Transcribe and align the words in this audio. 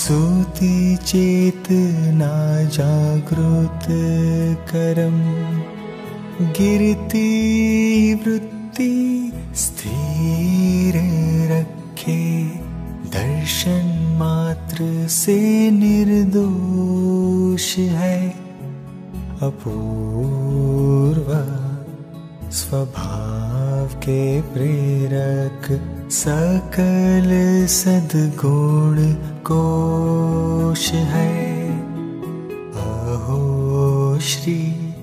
सूति 0.00 0.76
चेतना 1.10 2.32
जागृतकरम् 2.78 3.52
गिरती 6.58 7.28
वृत्ति 8.24 8.92
स्थिर 9.64 10.96
रखे 11.52 12.22
दर्शन 13.16 13.93
मात्र 14.14 15.08
से 15.08 15.70
निर्दोष 15.70 17.78
है, 17.78 18.34
अपूर्व 19.42 21.26
स्वभाव 22.50 23.98
के 23.98 24.42
प्रेरक 24.42 25.80
सकल 26.10 27.66
सद्गुण 27.66 29.14
कोश 29.50 30.92
है। 30.92 31.68
अहो, 32.72 34.20
श्री 34.20 34.94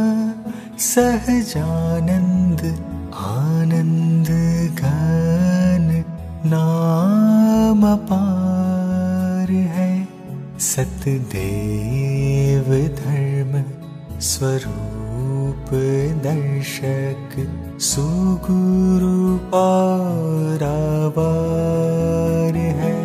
सहजानन्द 0.82 2.62
आनन्द 3.15 4.28
घन 4.78 5.84
नाम 6.47 7.84
पार 8.09 9.50
है। 9.75 10.09
सतदेव 10.60 12.66
धर्म 12.97 13.53
स्वरूप 14.21 15.69
दर्शक 16.25 17.31
सुगुरु 17.81 19.37
पारावार 19.54 20.60
है। 22.81 22.98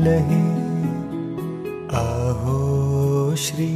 लहे। 0.00 0.42
अहो 2.02 2.58
श्री 3.36 3.72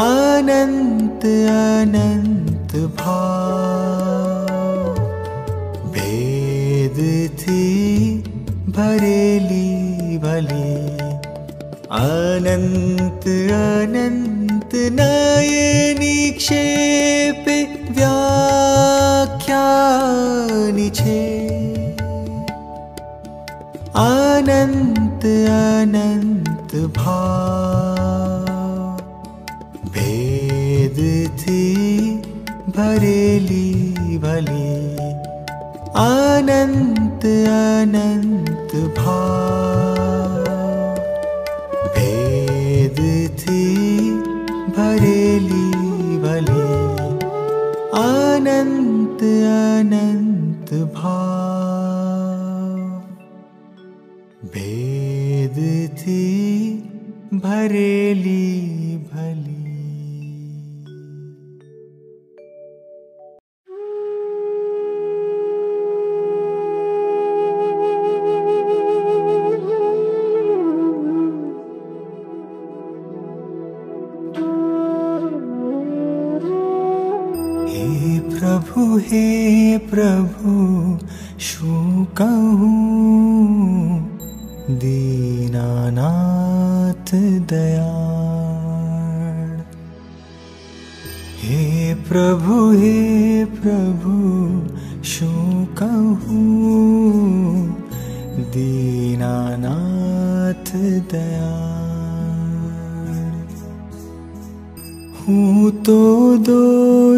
अनन्त 0.02 1.24
अनन्तभा 1.54 3.18
भेद 5.90 6.98
थी 7.40 7.64
भरेली 8.78 9.68
भले। 10.18 10.70
अनन्त 12.00 13.24
अनन्त 13.50 14.70
नयनिक्षेपे 14.74 16.40
વ્યાખ્યાની 17.99 19.25
છે 20.91 21.19
અનંત 23.95 25.23
અનંત 25.51 26.71
ભાવ 26.97 28.45
ભેદથી 29.95 31.65
ભરેલી 32.69 34.17
ભલી 34.17 35.11
અનંત 36.03 37.23
અનંત 37.53 38.71
ભાવ 38.97 39.98
अनन्त 48.40 49.22
अनन्त 49.80 50.74
भाव। 50.94 52.76
भेद 54.44 55.88
थी 55.98 56.24
भरेली 57.34 58.59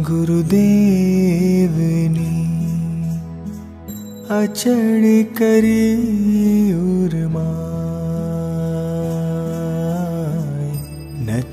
गुरुदेवनी। 0.02 2.48
गुरुदे 4.32 5.24
करी। 5.24 6.37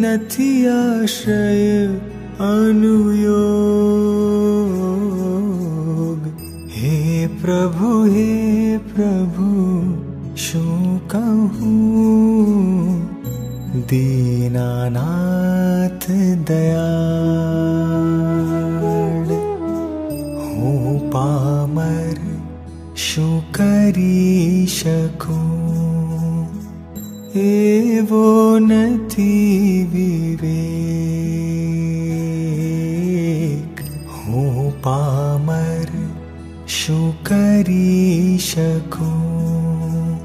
नथी 0.04 0.52
आश्रय 0.68 2.03
अनुयोग। 2.44 3.74
हे 6.76 6.94
प्रभु 7.44 7.90
हे 8.14 8.32
प्रभु 8.94 9.50
शुकहु 10.46 11.76
दीनानाथ 13.92 16.08
दया 16.50 16.90
हु 20.50 20.74
पर 21.16 22.20
शुकरि 23.08 24.20
सकु 24.70 25.40
एवो 27.46 28.12
वो 28.12 28.28
विवेक 29.94 30.73
કરી 37.23 38.39
શકું 38.41 40.19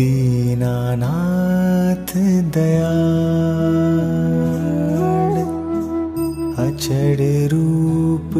ीनाथ 0.00 2.10
दया 2.56 2.90
रूप 7.52 8.32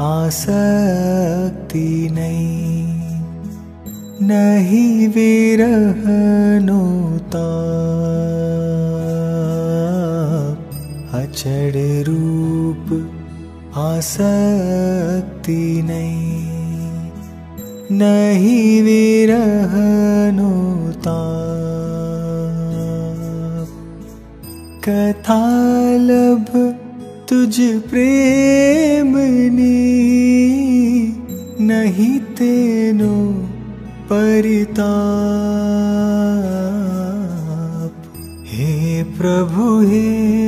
आसक्ति 0.00 2.08
नहीं 2.12 2.86
नहि 4.22 5.06
विरहनुता। 5.06 5.78
अचडरूप 11.22 12.86
आसक्ति 13.76 15.82
नहीं 15.84 16.52
नहीं 17.92 18.82
विरहनु 18.82 20.71
कथालभ 24.84 26.48
तज 27.30 27.56
प्रे 27.90 28.06
तेनो 32.38 33.18
परिताप। 34.10 34.72
हे 38.46 38.70
प्रभु 39.18 39.66
हे 39.90 40.00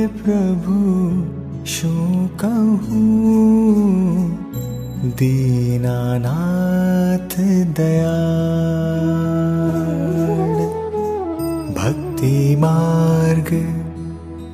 प्रभु 0.07 0.79
शोकहु 1.65 3.03
दीनानाथ 5.21 7.37
दया 7.79 8.17
भक्तिमा 11.79 12.75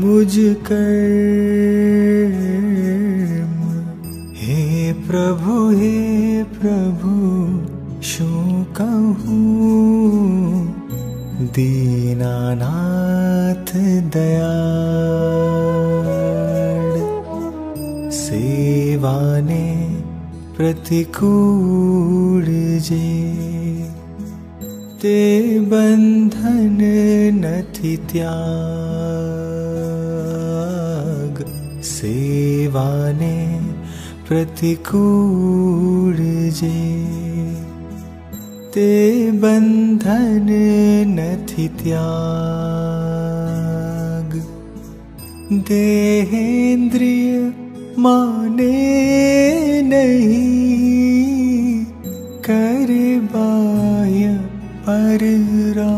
मुझ 0.00 0.38
कर्म 0.38 2.34
हे 4.36 4.92
प्रभु 4.92 5.70
हे 5.70 6.42
प्रभु, 6.42 7.12
शो 8.02 8.64
कहूँ 8.76 9.40
दीनानाथ 11.56 13.76
दया 14.16 14.50
सेवाने 18.10 19.94
प्रतिकूल 20.56 22.44
जे। 22.80 23.30
ते 25.02 25.60
बंधन 25.60 26.78
नथी 27.34 27.96
त्याग। 27.96 29.49
सेवाने 32.00 33.36
प्रतिकूल 34.28 36.16
जे। 36.50 36.78
ते 38.74 38.92
बंधन 39.32 40.46
नथि 41.08 41.68
त्याग। 41.68 44.40
देहेंद्रिय 45.52 47.52
माने 47.98 49.82
नहीं 49.82 50.60
कर 52.40 52.88
बाह्य 53.32 54.38
पर 54.86 55.22
राग 55.76 55.90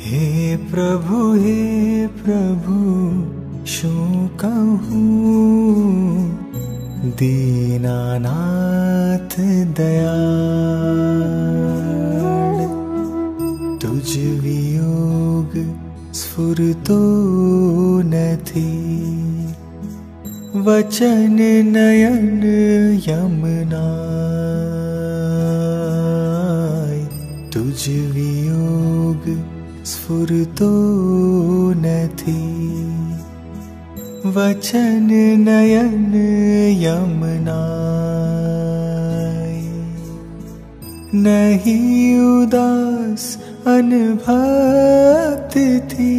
हे 0.00 0.56
प्रभु 0.56 1.32
हे 1.32 2.06
प्रभु 2.06 2.67
दीनाथ 7.18 9.40
दया 9.80 10.14
तुझ 13.82 14.16
वियोग 14.16 15.74
स्फुरतो 16.14 17.00
नथि। 18.04 18.68
वचन 20.66 21.36
नयन 21.66 22.42
यमुना 23.08 23.86
तुझ 27.54 27.88
वियोग 27.88 29.44
स्फुरतो 29.84 30.72
न 31.72 32.08
वचन 34.36 35.08
नयन 35.40 36.14
यमुना 36.82 37.60
नहीं 41.14 42.18
उदास 42.20 43.24
अनभक्त 43.66 45.54
थी 45.92 46.16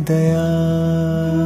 दयाळ 0.08 1.38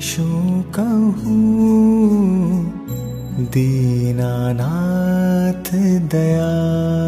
शो 0.00 0.64
कहूँ। 0.74 2.72
दीनानाथ 3.38 6.08
दया 6.08 7.03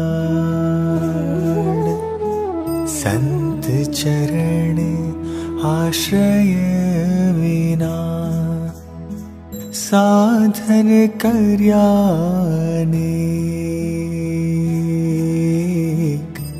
संत 3.07 3.91
चरण 3.91 4.79
आश्रय 5.65 6.55
विना। 7.35 7.99
साधन 9.73 11.07
कर्याने 11.07 13.13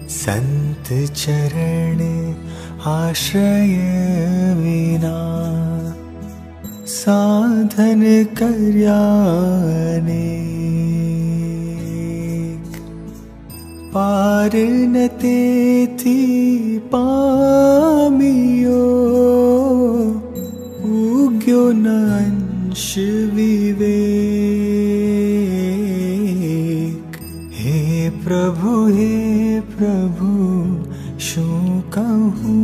संत 0.10 1.12
चरण 1.12 2.00
आश्रय 2.86 3.76
विना। 4.56 5.18
साधन 6.88 8.26
कर्याने 8.38 10.57
पार 13.93 14.56
न 14.56 14.93
पारणते 14.93 16.15
पामियो 16.93 18.82
उग्यो 20.97 21.62
नंश 21.78 22.84
विवे 23.36 24.00
हे 27.60 28.10
प्रभु 28.26 28.73
हे 28.97 29.15
प्रभु 29.78 30.34
शोकहु 31.30 32.58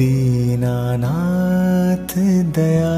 दीनानाथ 0.00 2.16
दया 2.58 2.96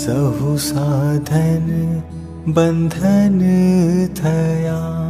सहु 0.00 0.56
साधन 0.68 1.66
बन्धन 2.48 3.38
थया। 4.18 5.08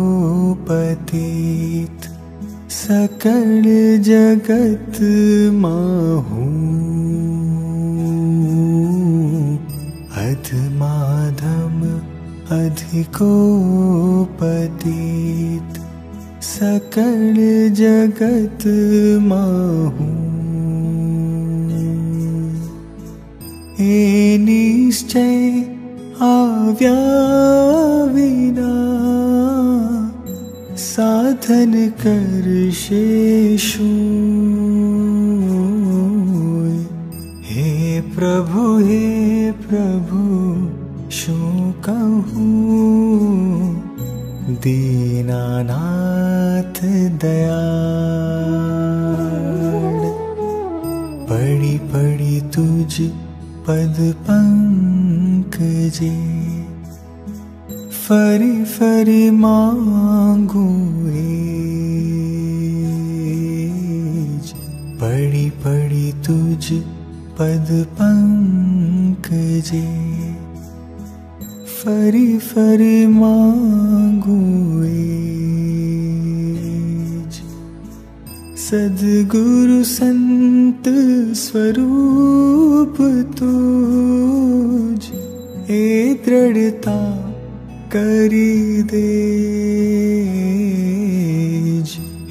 सकल 2.70 3.64
जगत् 4.02 5.02
महु। 5.54 6.46
अध 10.22 10.50
माधम 10.80 11.84
अधिकोपतीत 12.58 13.02
सकल 16.44 17.36
जगत् 17.74 18.68
महु। 19.28 20.10
ए 23.84 24.38
निश्चय 24.42 25.71
आव्याविना 26.24 26.82
साधन 30.78 31.72
कर्षे 32.02 33.58
शु 33.58 33.88
हे 37.48 37.72
प्रभु 38.16 38.66
हे 38.90 39.00
प्रभु 39.66 40.22
शोकहु 41.22 42.46
दीनानाथ 44.66 45.66
दया 47.26 47.60
पढी 51.32 52.40
तुझ 52.56 52.94
पद 53.68 53.98
पदप 54.26 54.91
जी 55.98 56.10
फरी 57.92 58.64
फरी 58.66 59.30
मांगू 59.32 60.66
पड़ी 65.02 65.50
पड़ी 65.64 66.12
तुझ 66.26 66.80
पद 67.40 67.70
पंकजे 68.00 69.86
फरी 71.78 72.38
फरी 72.38 73.08
मांगू 73.08 74.40
सदगुरु 78.72 79.84
संत 79.84 80.84
स्वरूप 81.38 82.98
तूज 83.40 85.11
ए 85.72 85.74
दृढ़ता 86.26 87.00
करी 87.96 88.84
दे 88.92 89.10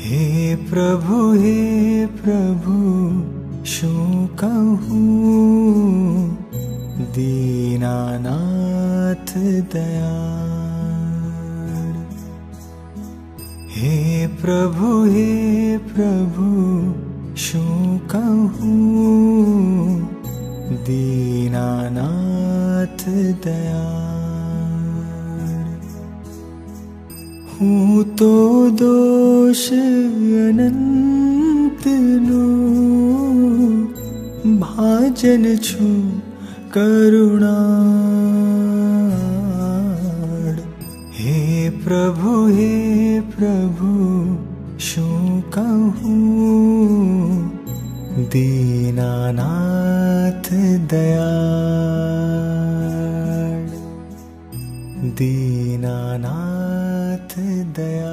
हे 0.05 0.29
प्रभु 0.71 1.19
हे 1.43 1.59
प्रभु 2.21 2.77
शो 3.75 3.93
कहूँ 4.43 5.05
दीनानाथ 7.17 8.25
दया 9.75 10.15
हे 13.77 13.97
प्रभु 14.43 14.89
हे 15.15 15.29
प्रभु 15.93 16.49
शो 17.45 17.65
कहूँ 18.15 19.15
दीनानाथ 20.89 22.30
दया 23.45 23.85
हूँ 27.61 28.03
तो 28.17 28.35
दोष 28.71 29.73
अनंत 29.73 31.83
नो 32.27 32.45
भाजन 34.61 35.57
छु 35.57 35.87
करुणा। 36.77 37.59
हे 41.15 41.71
प्रभु 41.85 42.47
हे 42.47 43.21
प्रभु 43.21 43.91
शो 44.81 45.09
कहूँ 45.57 46.19
दीनानाथ 48.33 50.47
दया 50.91 51.31
दीनानाथ 55.21 57.33
दया। 57.77 58.13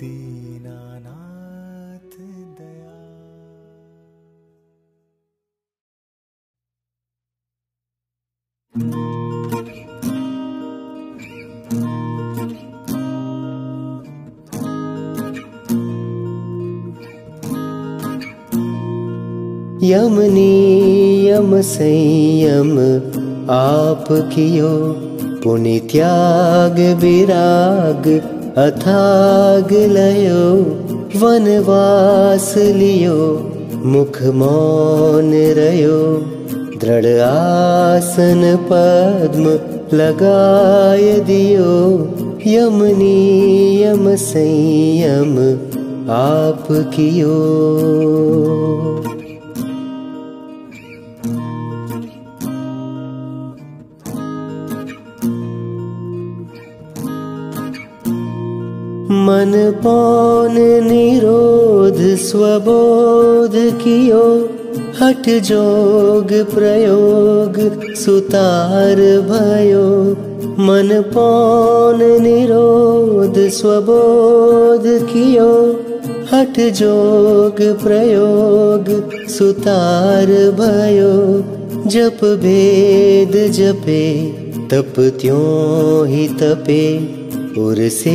दीनानाथ 0.00 2.14
दया। 2.58 2.96
यम 19.82 20.16
नियम 21.26 21.54
संयम 21.66 22.76
आप 23.50 24.06
कियो 24.32 24.68
पुनि 25.42 25.78
त्याग 25.92 26.78
विराग 27.00 28.06
अथाग 28.64 29.72
लयो 29.94 30.44
वनवास 31.22 32.52
लियो 32.76 33.18
मुख 33.94 34.22
मौन 34.42 35.32
रयो 35.58 35.98
दृढ़ 36.84 37.08
आसन 37.26 38.44
पद्म 38.70 39.58
लगाय 39.98 41.12
दियो 41.32 41.74
यम 42.54 42.82
नियम 43.02 44.14
संयम 44.28 45.36
आप 46.22 46.66
कियो 46.94 47.34
मन 59.26 59.52
पौन 59.84 60.54
निरोध 60.84 61.96
स्वबोध 62.16 63.54
कियो 63.82 64.22
हठ 65.00 65.28
जोग 65.28 66.32
प्रयोग 66.54 67.58
सुतार 67.94 69.00
भयो। 69.30 69.88
मन 70.60 71.02
पौन 71.14 72.04
निरोध 72.22 73.38
स्वबोध 73.48 74.86
कियो 75.12 75.50
हठ 76.32 76.60
जोग 76.80 77.62
प्रयोग 77.82 78.94
सुतार 79.28 80.34
भयो। 80.60 81.12
जप 81.90 82.24
भेद 82.44 83.36
जपे 83.52 84.02
तप 84.70 84.94
त्यों 85.20 86.06
ही 86.06 86.28
तपे 86.28 86.82
उर 87.58 87.88
से 87.88 88.12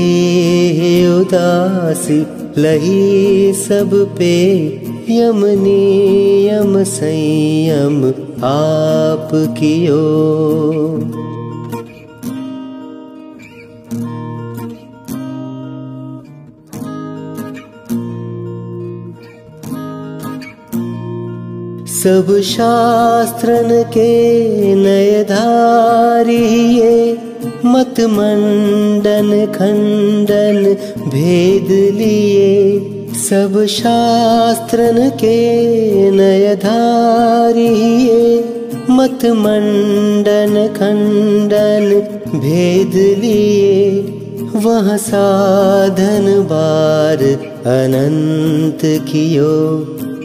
उदासी 1.13 2.19
लही 2.61 3.53
सब 3.53 3.89
पे। 4.17 4.35
यम 5.09 5.45
नियम 5.63 6.83
संयम 6.83 8.05
आप 8.45 9.29
कियो 9.57 9.99
सब 22.01 22.29
शास्त्रन 22.43 23.69
के 23.93 24.11
नयधारिये 24.75 26.93
मत 27.65 27.99
मंडन 27.99 29.47
खंडन 29.55 30.75
भेद 31.09 31.95
लिए। 31.95 32.79
सब 33.15 33.65
शास्त्रन 33.69 35.09
के 35.09 36.11
नयधारिये 36.11 38.43
मत 38.89 39.25
मंडन 39.25 40.73
खंडन 40.77 42.01
भेद 42.39 43.19
लिए। 43.19 44.01
वह 44.55 44.97
साधन 44.97 46.47
बार 46.51 47.23
अनंत 47.65 48.79
कियो। 48.83 49.77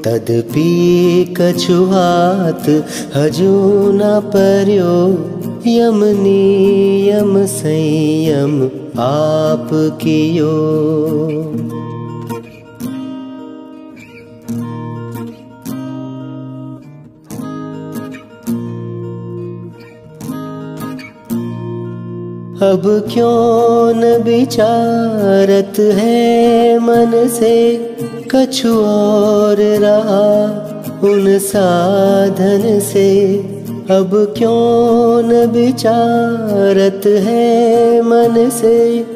तदपि 0.06 1.34
कछुहात 1.40 2.84
हजू 3.16 3.92
न 3.92 4.00
पर्यो 4.04 5.06
यम 5.68 6.04
नियम 6.04 7.46
संयम 7.46 8.64
आप 9.00 9.68
कियो 9.72 10.52
अब 22.62 22.82
क्यों 23.12 23.94
न 23.94 24.22
विचारत 24.22 25.80
है 25.80 26.78
मन 26.78 27.28
से, 27.28 27.76
कछु 28.34 28.68
और 28.68 29.56
रहा 29.60 30.24
उन 31.04 31.38
साधन 31.38 32.80
से? 32.80 33.55
अब 33.90 34.34
क्यों 34.38 35.22
न 35.22 35.46
विचारत 35.46 37.06
है 37.06 38.00
मन 38.02 38.50
से? 38.50 39.06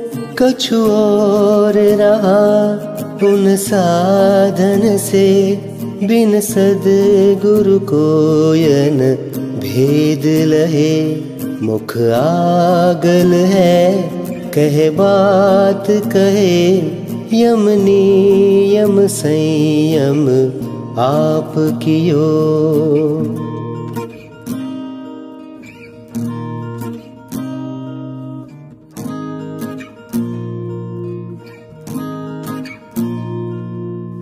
कछु 0.42 0.76
और 0.76 1.72
रहा 1.72 2.76
उन 3.22 3.56
साधन 3.56 4.96
से। 4.96 5.52
बिन 6.04 6.40
सद 6.40 6.82
गुरु 7.46 7.80
कोयन 7.80 9.14
भेद 9.60 10.48
लहे। 10.48 11.16
मुख 11.62 11.96
आगल 11.98 13.32
है, 13.32 14.10
कह 14.58 14.90
बात 14.90 15.84
कहे। 15.90 16.78
यम 17.42 17.68
नियम 17.68 19.06
संयम 19.06 20.28
आप 20.98 21.54
कियो। 21.56 22.30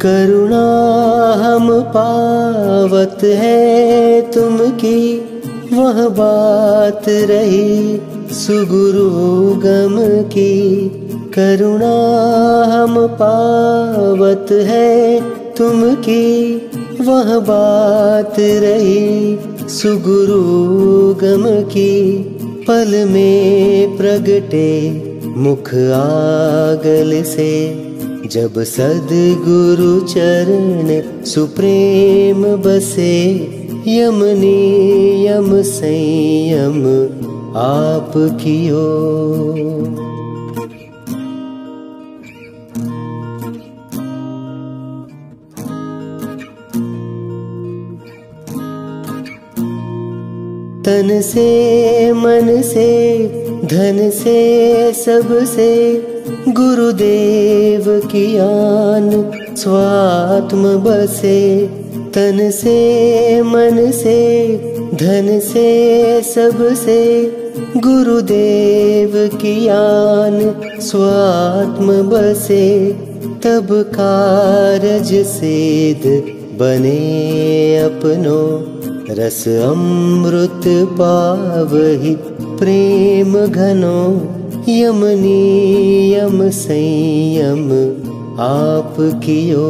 करुणा 0.09 0.65
हम 1.39 1.81
पावत 1.81 3.25
है 3.25 4.21
तुमकी। 4.21 5.19
वह 5.73 6.09
बात 6.09 7.03
रही 7.09 8.01
सुगुरु 8.31 9.11
गम 9.61 10.23
की। 10.29 10.89
करुणा 11.39 11.97
हम 12.65 13.07
पावत 13.07 14.53
है 14.53 15.21
तुमकी। 15.55 16.57
वह 17.01 17.39
बात 17.39 18.35
रही 18.39 19.39
सुगुरु 19.69 20.43
गम 21.15 21.69
की। 21.69 22.23
पल 22.69 23.05
में 23.09 23.97
प्रगटे 23.97 25.03
मुख 25.37 25.75
आगल 25.75 27.23
से। 27.23 27.88
जब 28.33 28.62
सदगुरु 28.62 30.01
चरण 30.01 30.89
सुप्रेम 31.24 32.57
बसे 32.57 33.14
यम 33.89 34.24
नियम 34.24 35.62
संयम 35.62 36.85
आप 37.57 38.12
कियो 38.16 38.85
तन 50.85 51.20
से, 51.20 52.12
मन 52.12 52.62
से, 52.62 53.18
धन 53.64 54.11
से, 54.11 54.93
सबसे 54.93 55.68
गुरुदेव 56.31 57.85
की 58.07 58.37
आन 58.37 59.11
स्वात्म 59.57 60.76
बसे 60.79 61.66
तन 62.14 62.51
से 62.51 63.43
मन 63.43 63.91
से 63.91 64.57
धन 64.95 65.41
से 65.41 65.68
सब 66.22 66.74
से। 66.74 67.01
गुरुदेव 67.76 69.12
की 69.35 69.68
आन 69.68 70.55
स्वात्म 70.81 72.03
बसे 72.03 72.93
तब 73.45 73.68
कारज 73.72 75.14
सेद 75.26 76.03
बने 76.61 77.79
अपनो। 77.79 78.43
रस 79.11 79.49
अमृत 79.49 80.62
पावहि 80.99 82.14
प्रेम 82.59 83.47
घनो 83.47 84.01
यम 84.69 85.05
नियम 85.05 86.51
संयम 86.51 87.71
आप 88.41 88.97
कियो। 89.25 89.69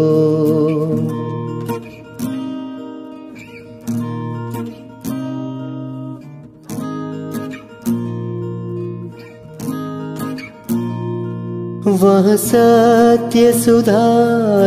वह 12.02 12.36
सत्य 12.36 13.52
सुधा 13.52 14.02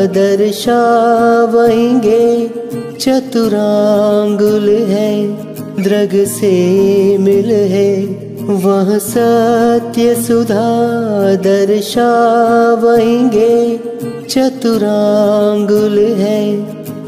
दर्शा 0.05 0.81
वहेंगे 1.45 2.47
चतुरांगुल 2.99 4.69
है, 4.69 5.27
द्रग 5.83 6.23
से 6.25 6.51
मिल 7.17 7.51
है। 7.51 8.30
वह 8.51 8.97
सत्य 8.97 10.15
सुधा 10.15 10.65
दर्शा 11.35 12.09
वहेंगे 12.73 13.79
चतुरांगुल 14.29 15.99
है, 15.99 16.61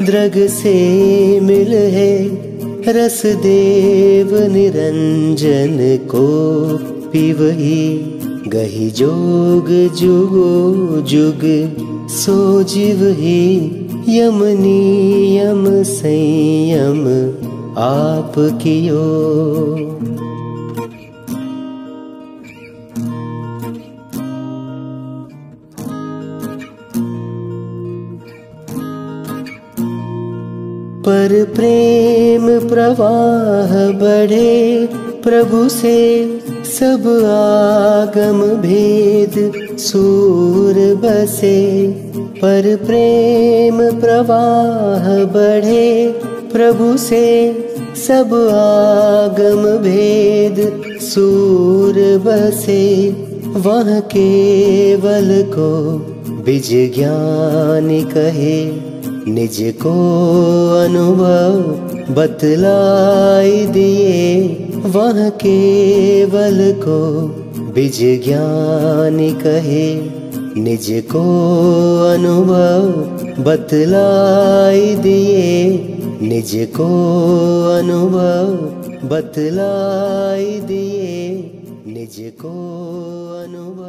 द्रग 0.06 0.46
से 0.46 0.74
मिल 1.40 1.72
है। 1.74 2.44
रस 2.88 3.22
देव 3.26 4.52
निरंजन 4.52 6.06
को 6.06 6.26
पिवही। 7.10 8.10
गही 8.48 8.90
जोग 8.90 9.94
जुगो 9.94 11.00
जुग, 11.00 11.70
सो 12.08 12.62
जीव 12.62 12.98
ही 13.02 13.56
यम 14.08 14.44
नियम 14.44 15.82
संयम 15.82 17.06
आप 17.78 18.32
की 18.38 18.82
कियो। 18.82 20.13
पर 31.04 31.32
प्रेम 31.54 32.46
प्रवाह 32.68 33.72
बढ़े 33.92 34.88
प्रभु 35.22 35.68
से 35.68 35.98
सब 36.64 37.08
आगम 37.30 38.40
भेद 38.62 39.52
सूर 39.78 40.74
बसे। 40.94 41.60
पर 42.36 42.76
प्रेम 42.86 44.00
प्रवाह 44.00 45.08
बढ़े 45.24 46.08
प्रभु 46.52 46.96
से 46.96 47.26
सब 48.06 48.34
आगम 48.54 49.62
भेद 49.84 50.82
सूर 51.00 52.00
बसे। 52.26 53.10
वह 53.56 54.00
केवल 54.00 55.42
को 55.42 55.70
बिज 56.44 56.94
ज्ञान 56.94 57.88
कहे 58.04 58.93
निज 59.28 59.58
को 59.82 59.90
अनुभव 60.78 62.14
बतलाई 62.14 63.66
दिए, 63.66 64.44
वह 64.86 65.28
केवल 65.42 66.58
को 66.78 66.98
बिज 67.72 67.98
ज्ञान 68.24 69.18
कहे। 69.40 69.88
निज 70.62 70.88
को 71.12 71.22
अनुभव 72.08 72.82
बतलाई 73.42 74.94
दिए 74.96 75.70
निज 76.22 76.52
को 76.76 76.88
अनुभव 77.70 78.52
बतलाई 79.08 80.60
दिए 80.60 81.28
निज 81.86 82.16
को 82.40 82.54
अनुभव 83.44 83.83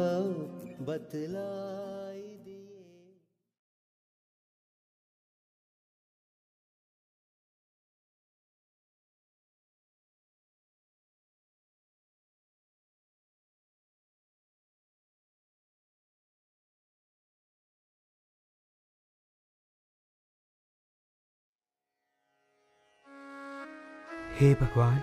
હે 24.37 24.53
ભગવાન 24.53 24.99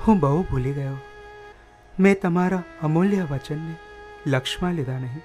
હું 0.00 0.20
બહુ 0.20 0.42
ભૂલી 0.42 0.72
ગયો 0.72 0.96
મેં 1.94 2.16
તમારા 2.16 2.62
અમૂલ્ય 2.82 3.26
વચનને 3.30 3.74
લક્ષમાં 4.26 4.76
લીધા 4.76 4.98
નહીં 4.98 5.24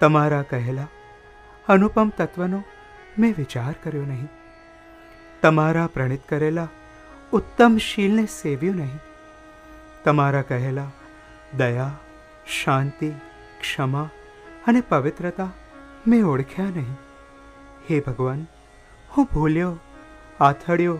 તમારા 0.00 0.42
કહેલા 0.44 0.88
અનુપમ 1.68 2.12
તત્વનો 2.18 2.60
મેં 3.18 3.34
વિચાર 3.34 3.74
કર્યો 3.82 4.04
નહીં 4.04 4.28
તમારા 5.42 5.88
પ્રણિત 5.88 6.24
કરેલા 6.26 6.68
ઉત્તમ 7.32 7.78
શીલને 7.80 8.24
સેવ્યું 8.32 8.76
નહીં 8.76 9.00
તમારા 10.04 10.42
કહેલા 10.42 10.88
દયા 11.56 11.92
શાંતિ 12.54 13.10
ક્ષમા 13.60 14.08
અને 14.66 14.80
પવિત્રતા 14.88 15.50
મેં 16.06 16.24
ઓળખ્યા 16.24 16.72
નહીં 16.72 16.98
હે 17.88 18.00
ભગવાન 18.00 18.42
હું 19.10 19.26
ભૂલ્યો 19.26 19.72
આથડ્યો 20.40 20.98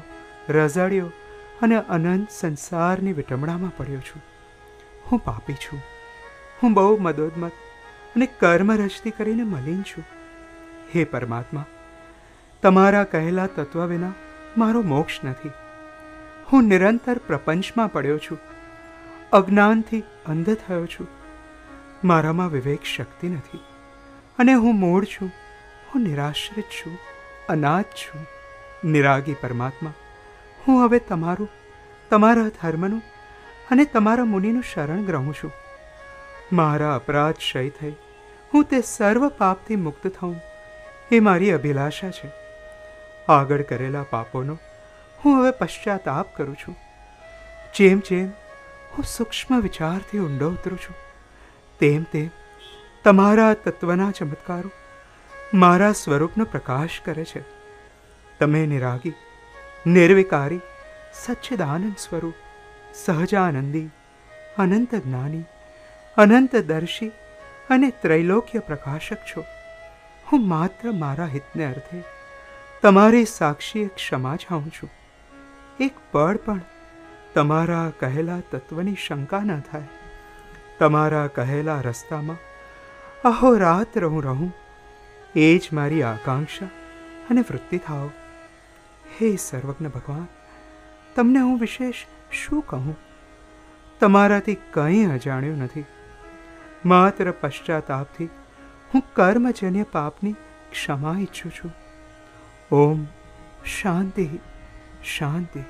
રઝાડ્યો 0.50 1.12
અને 1.62 1.76
અનંત 1.76 2.30
સંસારની 2.30 3.14
વિટમણામાં 3.14 3.78
પડ્યો 3.78 4.00
છું. 4.00 4.22
હું 5.12 5.20
પાપી 5.20 5.54
છું. 5.54 5.82
હું 6.64 6.74
બહુ 6.74 6.98
મદોદમત 6.98 7.52
અને 8.16 8.26
કર્મ 8.26 8.72
રચતી 8.72 9.12
કરીને 9.12 9.44
મલિન 9.44 9.82
છું. 9.82 10.04
હે 10.96 11.04
પરમાત્મા, 11.04 11.66
તમારા 12.62 13.04
કહેલા 13.04 13.48
તત્વ 13.48 13.86
વિના 13.86 14.12
મારો 14.58 14.82
મોક્ષ 14.82 15.24
નથી. 15.24 15.52
હું 16.52 16.64
નિરંતર 16.64 17.18
પ્રપંચમાં 17.18 17.92
પડ્યો 17.92 18.18
છું. 18.18 18.40
અજ્ઞાનથી 19.34 20.04
અંધ 20.26 20.56
થયો 20.56 20.86
છું. 20.86 21.08
મારામાં 22.04 22.50
વિવેક 22.50 22.84
શક્તિ 22.84 23.30
નથી. 23.30 23.60
અને 24.40 24.54
હું 24.54 24.80
મૂળ 24.80 25.04
છું. 25.04 25.32
હું 25.96 26.02
નિરાશ્રિત 26.02 26.66
છું. 26.66 26.98
અનાથ 27.50 27.86
છું. 27.86 28.26
નિરાગી 28.92 29.34
પરમાત્મા 29.34 29.94
હું 30.68 30.86
હવે 30.86 31.00
તમારું, 31.00 31.50
તમારા 32.10 32.48
ધર્મનું 32.62 33.02
અને 33.72 33.86
તમારા 33.86 34.24
મુનિનું 34.26 34.64
શરણ 34.74 35.04
ગ્રહું 35.04 35.34
છું. 35.34 35.52
મારા 36.54 36.96
અપરાધ 36.96 37.36
ક્ષય 37.36 37.70
થઈ, 37.70 37.94
હું 38.54 38.64
તે 38.64 38.82
સર્વ 38.82 39.28
પાપથી 39.30 39.76
મુક્ત 39.76 40.08
થઉં, 40.08 40.36
એ 41.12 41.20
મારી 41.20 41.52
અભિલાષા 41.52 42.10
છે. 42.10 42.30
આગળ 43.30 43.62
કરેલા 43.62 44.06
પાપોનો 44.10 44.58
હું 45.26 45.42
હવે 45.42 45.52
પશ્ચાતાપ 45.52 46.38
કરું 46.38 46.56
છું. 46.56 46.76
જેમ 47.76 48.00
જેમ 48.00 48.30
હું 48.94 49.06
સૂક્ષ્મ 49.06 49.60
વિચારથી 49.60 50.20
ઊંડો 50.20 50.50
ઉતરું 50.50 50.80
છું, 50.80 50.96
તેમ 51.80 52.04
તેમ 52.04 52.30
તમારા 53.04 53.54
તત્વના 53.54 54.12
ચમત્કારો 54.12 54.72
મારા 55.54 55.92
સ્વરૂપનો 55.92 56.46
પ્રકાશ 56.46 57.02
કરે 57.06 57.26
છે. 57.26 57.42
તમે 58.40 58.66
નિરાગી 58.66 59.14
નિર્વિકારી 59.88 60.60
સચ્ચિદાનંદ 61.14 61.98
સ્વરૂપ 61.98 62.34
સહજાનંદી 62.94 63.90
અનંત 64.58 64.96
જ્ઞાની 64.96 65.44
અનંતદર્શી 66.18 67.12
અને 67.70 67.90
ત્રૈલોક્ય 67.90 68.60
પ્રકાશક 68.60 69.18
છો। 69.18 69.44
હું 70.32 70.48
માત્ર 70.48 70.92
મારા 70.92 71.26
હિતને 71.26 71.66
અર્થે 71.66 72.04
તમારી 72.82 73.26
સાક્ષીએ 73.26 73.88
ક્ષમા 73.88 74.36
ચાહું 74.36 74.72
છું. 74.72 74.90
એક 75.80 75.94
પળ 76.12 76.38
પણ 76.38 76.62
તમારા 77.34 77.92
કહેલા 78.00 78.40
તત્વની 78.52 78.96
શંકા 79.08 79.40
ન 79.40 79.60
થાય. 79.60 79.84
તમારા 80.80 81.28
કહેલા 81.28 81.82
રસ્તામાં 81.82 82.38
અહોરાત્ર 83.22 84.06
હું 84.06 84.24
રહું. 84.24 84.54
એ 85.36 85.58
જ 85.58 85.70
મારી 85.74 86.04
આકાંક્ષા 86.04 86.66
અને 87.30 87.42
વૃત્તિ 87.42 87.78
થાઓ. 87.78 88.10
હે 89.22 89.36
સર્વજ્ઞ 89.36 89.88
ભગવાન, 89.88 90.28
તમને 91.16 91.40
હું 91.40 91.60
વિશેષ 91.60 92.06
શું 92.32 92.64
કહું? 92.68 92.98
તમારાથી 94.00 94.56
કંઈ 94.56 95.06
અજાણ્યું 95.06 95.58
નથી. 95.58 95.86
માત્ર 96.86 97.32
પશ્ચાતાપથી 97.32 98.26
હું 98.94 99.04
કર્મજન્ય 99.14 99.84
પાપની 99.84 100.34
ક્ષમા 100.72 101.16
ઈચ્છું 101.20 101.52
છું. 101.52 101.74
ઓમ 102.76 103.06
શાંતિ 103.66 104.30
શાંતિ 105.04 105.62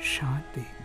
શાંતિ. 0.00 0.81